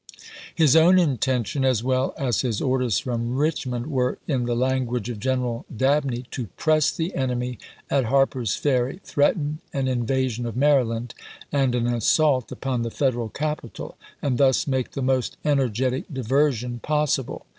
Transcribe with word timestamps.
His 0.55 0.75
own 0.75 0.97
intention, 0.97 1.63
as 1.63 1.83
well 1.83 2.15
as 2.17 2.41
his 2.41 2.59
orders 2.59 2.97
from 2.97 3.35
Richmond, 3.35 3.85
were, 3.85 4.17
in 4.27 4.45
the 4.45 4.55
language 4.55 5.09
of 5.11 5.19
General 5.19 5.63
Dabney," 5.77 6.25
to 6.31 6.47
press 6.57 6.91
the 6.91 7.13
enemy 7.15 7.59
at 7.87 8.05
Harper's 8.05 8.55
Ferry, 8.55 8.99
threaten 9.03 9.59
an 9.73 9.87
invasion 9.87 10.47
of 10.47 10.57
Mary 10.57 10.85
land, 10.85 11.13
and 11.51 11.75
an 11.75 11.85
assault 11.85 12.51
upon 12.51 12.81
the 12.81 12.89
Federal 12.89 13.29
capital, 13.29 13.95
and 14.23 14.39
thus 14.39 14.65
make 14.65 14.93
the 14.93 15.03
most 15.03 15.37
energetic 15.45 16.05
diversion 16.11 16.79
possible." 16.79 17.45